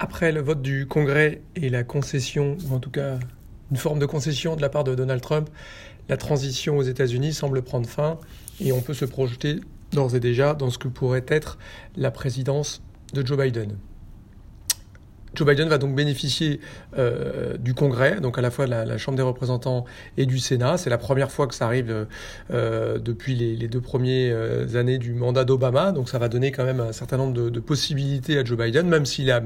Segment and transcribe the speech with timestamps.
[0.00, 3.18] après le vote du Congrès et la concession, ou en tout cas
[3.70, 5.48] une forme de concession de la part de Donald Trump,
[6.08, 8.18] la transition aux États-Unis semble prendre fin
[8.60, 9.60] et on peut se projeter
[9.92, 11.58] d'ores et déjà dans ce que pourrait être
[11.96, 12.82] la présidence
[13.12, 13.76] de Joe Biden.
[15.34, 16.60] Joe Biden va donc bénéficier
[16.98, 19.84] euh, du Congrès, donc à la fois de la, Chambre des représentants
[20.16, 20.76] et du Sénat.
[20.76, 22.06] C'est la première fois que ça arrive
[22.50, 26.80] euh, depuis les, deux premières années du mandat d'Obama, donc ça va donner quand même
[26.80, 29.42] un certain nombre de, possibilités à Joe Biden, même si la,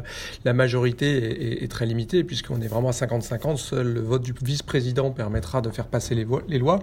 [0.52, 3.56] majorité est, très limitée, puisqu'on est vraiment à 50-50.
[3.58, 6.24] Seul le vote du vice-président permettra de faire passer les,
[6.58, 6.78] lois.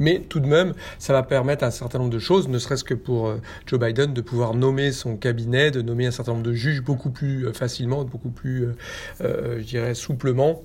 [0.00, 2.94] Mais tout de même, ça va permettre un certain nombre de choses, ne serait-ce que
[2.94, 3.36] pour euh,
[3.66, 7.10] Joe Biden de pouvoir nommer son cabinet, de nommer un certain nombre de juges beaucoup
[7.10, 8.72] plus facilement, beaucoup plus, euh,
[9.22, 10.62] euh, je dirais, souplement.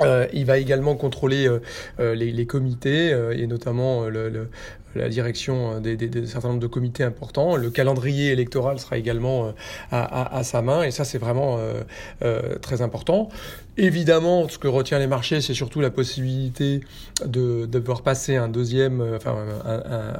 [0.00, 1.48] Euh, il va également contrôler
[1.98, 4.48] les, comités et notamment le,
[4.94, 7.56] la direction d'un des, certain nombre de comités importants.
[7.56, 9.52] Le calendrier électoral sera également
[9.90, 11.58] à, sa main et ça c'est vraiment
[12.60, 13.28] très important.
[13.80, 16.80] Évidemment, ce que retient les marchés, c'est surtout la possibilité
[17.24, 19.36] de, de passer un deuxième, euh, enfin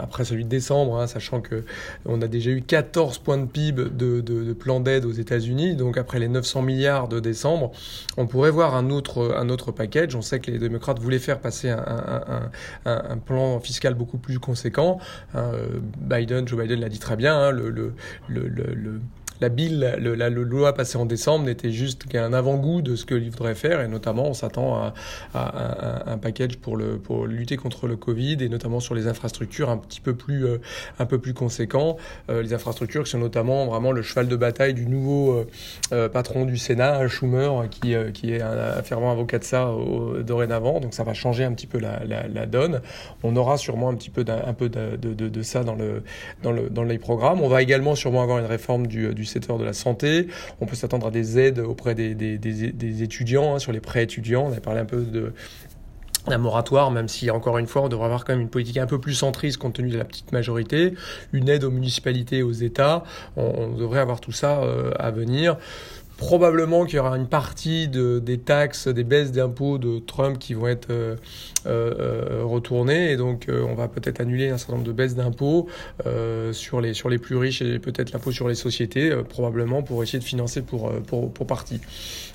[0.00, 1.64] après celui de décembre, hein, sachant que
[2.06, 5.74] on a déjà eu 14 points de PIB de, de, plan d'aide aux États-Unis.
[5.74, 7.72] Donc après les 900 milliards de décembre,
[8.16, 10.14] on pourrait voir un autre un autre package.
[10.14, 12.50] On sait que les démocrates voulaient faire passer un,
[12.84, 14.57] un plan fiscal beaucoup plus conséquent.
[14.58, 14.98] Hein,
[15.98, 17.36] Biden, Joe Biden l'a dit très bien.
[17.36, 17.94] Hein, le
[19.40, 23.54] la bill, la, loi passée en décembre n'était juste qu'un avant-goût de ce qu'il voudrait
[23.54, 24.92] faire, et notamment on s'attend
[25.34, 29.70] à, un package pour, le, pour lutter contre le Covid, et notamment sur les infrastructures
[29.70, 30.58] un petit peu plus, euh,
[30.98, 31.96] un peu plus conséquents.
[32.30, 35.44] Euh, les infrastructures qui sont notamment vraiment le cheval de bataille du nouveau
[35.92, 39.70] euh, patron du Sénat, Schumer, qui, qui est un, fervent avocat de ça
[40.20, 42.80] dorénavant, donc ça va changer un petit peu la, la, donne.
[43.22, 46.02] On aura sûrement un petit peu, un, peu de, de, de, ça dans, le,
[46.42, 47.40] dans, le, dans les programmes.
[47.42, 50.28] On va également sûrement avoir une réforme du, du secteur de la santé.
[50.60, 54.48] On peut s'attendre à des aides auprès des, étudiants, hein, sur les prêts étudiants.
[54.50, 55.32] On a parlé un peu de
[56.26, 58.86] d'un moratoire, même si encore une fois on devrait avoir quand même une politique un
[58.86, 60.94] peu plus centriste compte tenu de la petite majorité,
[61.32, 63.04] une aide aux municipalités, aux États,
[63.36, 65.56] on, devrait avoir tout ça euh, à venir.
[66.18, 70.52] Probablement qu'il y aura une partie de, des taxes, des baisses d'impôts de Trump qui
[70.52, 71.14] vont être euh,
[71.66, 75.14] euh, euh retournées et donc euh, on va peut-être annuler un certain nombre de baisses
[75.14, 75.68] d'impôts
[76.06, 80.02] euh, sur les sur les plus riches et peut-être l'impôt sur les sociétés probablement pour
[80.02, 81.80] essayer de financer pour pour, pour partie.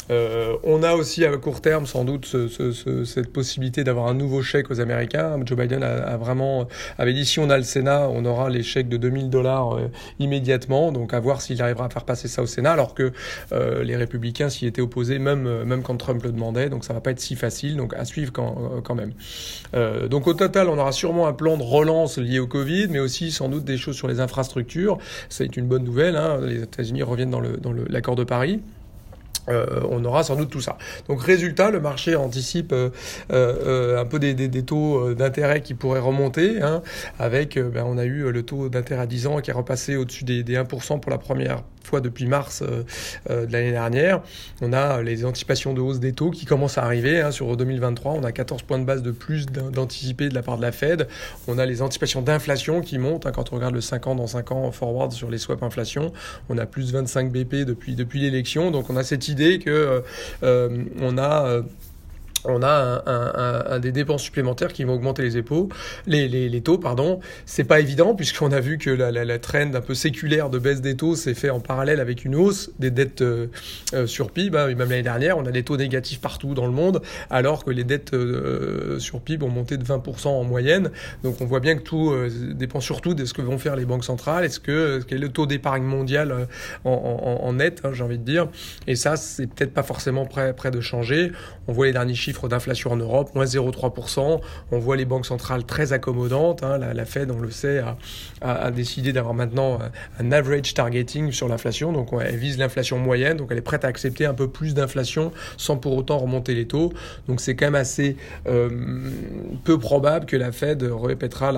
[0.10, 4.42] on a aussi à court terme sans doute ce, ce, cette possibilité d'avoir un nouveau
[4.42, 5.40] chèque aux Américains.
[5.46, 6.68] Joe Biden a, a, vraiment
[6.98, 9.80] avait dit si on a le Sénat, on aura les chèques de 2000 dollars
[10.20, 10.92] immédiatement.
[10.92, 13.12] Donc à voir s'il arrivera à faire passer ça au Sénat alors que
[13.74, 16.70] euh, les républicains s'y étaient opposés, même, euh, même quand Trump le demandait.
[16.70, 17.76] Donc ça va pas être si facile.
[17.76, 18.56] Donc à suivre quand,
[18.90, 19.14] euh, même.
[20.08, 23.32] donc au total, on aura sûrement un plan de relance lié au Covid, mais aussi
[23.32, 24.98] sans doute des choses sur les infrastructures.
[25.30, 26.16] C'est une bonne nouvelle.
[26.16, 26.40] Hein.
[26.44, 27.42] Les États-Unis reviennent dans
[27.90, 28.62] l'accord de Paris.
[29.48, 30.78] On aura sans doute tout ça.
[31.10, 32.74] Donc résultat, le marché anticipe
[33.30, 36.82] un peu des taux d'intérêt qui pourraient remonter, hein,
[37.20, 40.24] avec, ben, on a eu le taux d'intérêt à 10 ans qui est repassé au-dessus
[40.24, 44.22] des, des 1% pour la première fois depuis mars de l'année dernière.
[44.62, 47.22] On a les anticipations de hausse des taux qui commencent à arriver.
[47.22, 50.58] Hein, sur 2023, on a 14 points de base de plus d'anticipés de la part
[50.58, 51.08] de la Fed.
[51.48, 53.26] On a les anticipations d'inflation qui montent.
[53.26, 56.14] Hein, quand on regarde le 5 ans dans 5 ans forward sur les swaps inflation,
[56.50, 58.72] on a plus 25 BP depuis, depuis l'élection.
[58.72, 60.02] Donc on a cette idée que euh,
[60.44, 61.62] euh, on a euh,
[62.46, 65.70] on a des dépenses supplémentaires qui vont augmenter les, épaules,
[66.08, 66.78] les, taux.
[66.78, 67.20] pardon.
[67.46, 70.82] C'est pas évident puisqu'on a vu que la, la, trend un peu séculaire de baisse
[70.82, 73.48] des taux s'est fait en parallèle avec une hausse des dettes euh,
[73.94, 74.58] euh, sur PIB.
[74.58, 74.68] Hein.
[74.68, 77.84] Même l'année dernière, on a des taux négatifs partout dans le monde alors que les
[77.84, 80.92] dettes euh, sur PIB ont monté de 20% en moyenne.
[81.24, 82.14] Donc on voit bien que tout
[82.54, 84.46] dépend surtout de ce que vont faire les banques centrales.
[84.46, 86.48] Est-ce que quel est le taux d'épargne mondial
[86.84, 88.48] en, net, hein, j'ai envie de dire.
[88.88, 91.32] Et ça, c'est peut-être pas forcément prêt, prêt de changer.
[91.68, 94.40] On voit les derniers chiffres d'inflation en Europe, moins 0,3%.
[94.72, 96.64] On voit les banques centrales très accommodantes.
[96.64, 96.78] Hein.
[96.78, 97.82] La, Fed, on le sait,
[98.42, 99.80] a, décidé d'avoir maintenant
[100.20, 101.92] un average targeting sur l'inflation.
[101.92, 105.32] Donc elle vise l'inflation moyenne, donc elle est prête à accepter un peu plus d'inflation
[105.58, 106.94] sans pour autant remonter les taux.
[107.28, 108.70] Donc c'est quand même assez euh,
[109.64, 111.54] peu probable que la Fed répétera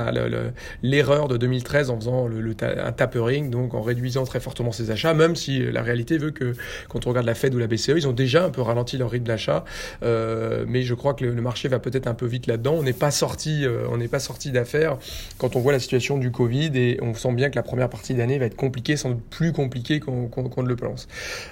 [0.84, 2.30] l'erreur de 2013 en faisant
[2.62, 6.54] un tapering, donc en réduisant très fortement ses achats, même si la réalité veut que
[6.90, 9.10] quand on regarde la Fed ou la BCE, ils ont déjà un peu ralenti leur
[9.10, 9.66] rythme d'achat.
[10.04, 12.74] Euh, mais je crois que le, marché va peut-être un peu vite là-dedans.
[12.74, 14.98] On n'est pas sorti, on n'est pas sorti d'affaires
[15.38, 18.14] quand on voit la situation du Covid et on sent bien que la première partie
[18.14, 20.30] d'année va être compliquée, sans doute plus compliquée qu'on
[20.64, 21.08] ne le pense.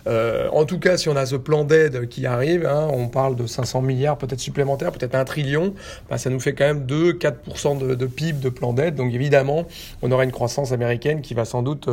[0.08, 3.46] en tout cas, si on a ce plan d'aide qui arrive, hein, on parle de
[3.46, 5.74] 500 milliards peut-être supplémentaires, peut-être un trillion,
[6.10, 8.96] bah, ça nous fait quand même 2-4% de, de, PIB de plan d'aide.
[8.96, 9.68] Donc évidemment,
[10.02, 11.90] on aura une croissance américaine qui va sans doute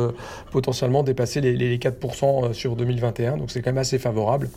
[0.51, 3.37] potentiellement dépasser les, les 4% sur 2021.
[3.37, 4.49] Donc c'est quand même assez favorable.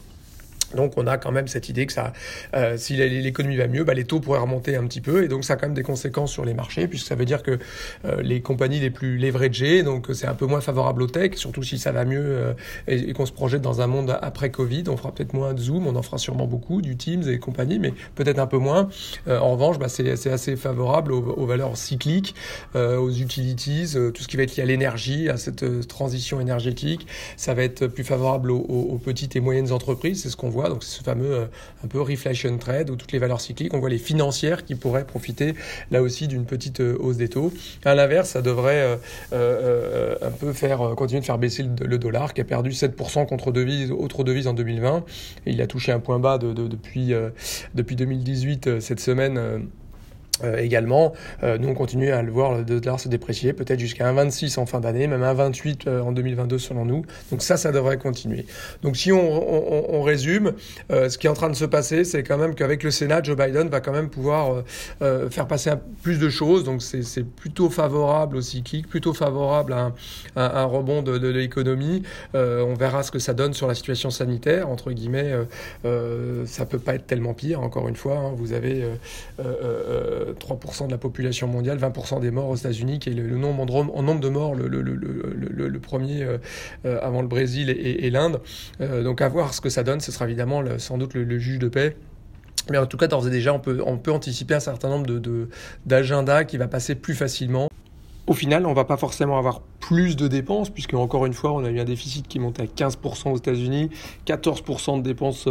[0.75, 2.13] Donc on a quand même cette idée que ça,
[2.55, 5.45] euh, si l'économie va mieux, bah, les taux pourraient remonter un petit peu et donc
[5.45, 7.59] ça a quand même des conséquences sur les marchés puisque ça veut dire que
[8.05, 11.63] euh, les compagnies les plus leveragées, donc c'est un peu moins favorable aux tech, surtout
[11.63, 12.53] si ça va mieux euh,
[12.89, 15.87] et, qu'on se projette dans un monde après Covid, on fera peut-être moins de Zoom,
[15.87, 18.89] on en fera sûrement beaucoup, du Teams et compagnie, mais peut-être un peu moins.
[19.29, 22.35] en revanche, bah, c'est assez favorable aux, valeurs cycliques,
[22.75, 27.07] aux utilities, tout ce qui va être lié à l'énergie, à cette transition énergétique.
[27.37, 30.64] Ça va être plus favorable aux, aux petites et moyennes entreprises, c'est ce qu'on voit
[30.69, 31.47] donc c'est ce fameux euh,
[31.85, 35.07] un peu reflation trade où toutes les valeurs cycliques, on voit les financières qui pourraient
[35.07, 35.55] profiter
[35.91, 37.53] là aussi d'une petite euh, hausse des taux.
[37.85, 38.99] À l'inverse, ça devrait
[39.33, 43.53] euh, un peu faire continuer de faire baisser le, dollar qui a perdu 7% contre
[43.53, 45.05] devises, autres devises en 2020.
[45.47, 47.13] il a touché un point bas depuis,
[47.75, 49.69] depuis 2018 cette semaine.
[50.43, 51.13] Euh, également,
[51.45, 54.67] euh, nous on continue à le voir le dollar se déprécier, peut-être jusqu'à 1,26 en
[54.67, 57.05] fin d'année, même 1,28 euh, en 2022 selon nous.
[57.31, 58.47] Donc ça, ça devrait continuer.
[58.83, 60.53] Donc si on, on, résume,
[60.91, 63.37] ce qui est en train de se passer, c'est quand même qu'avec le Sénat, Joe
[63.37, 64.63] Biden va quand même pouvoir
[65.01, 65.71] faire passer
[66.03, 66.65] plus de choses.
[66.65, 69.93] Donc c'est plutôt favorable au cyclique, plutôt favorable à
[70.37, 72.03] un, un, rebond de, de, l'économie.
[72.35, 74.69] on verra ce que ça donne sur la situation sanitaire.
[74.69, 75.33] Entre guillemets,
[76.45, 77.61] ça peut pas être tellement pire.
[77.63, 78.33] Encore une fois, hein.
[78.37, 78.85] vous avez
[80.33, 84.03] 3% de la population mondiale, 20% des morts aux États-Unis, qui est le, nombre, en
[84.03, 86.39] nombre de morts le, premier euh,
[86.85, 88.41] euh, avant le Brésil et, l'Inde.
[88.81, 91.59] Euh, donc à voir ce que ça donne, ce sera évidemment sans doute le, juge
[91.59, 91.97] de paix.
[92.71, 95.07] Mais en tout cas, d'ores et déjà, on peut, anticiper un certain nombre
[95.85, 97.69] d'agendas qui va passer plus facilement.
[98.27, 101.63] Au final, on va pas forcément avoir plus de dépenses, puisque encore une fois, on
[101.63, 103.91] a eu un déficit qui monte à 15% aux États-Unis,
[104.27, 105.47] 14% de dépenses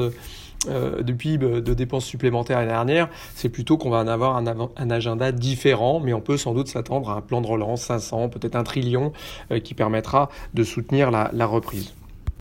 [0.67, 4.89] euh, de PIB de dépenses supplémentaires l'année dernière, c'est plutôt qu'on va en avoir un,
[4.89, 8.55] agenda différent, mais on peut sans doute s'attendre à un plan de relance 500, peut-être
[8.55, 9.13] un trillion,
[9.51, 11.93] euh, qui permettra de soutenir la reprise.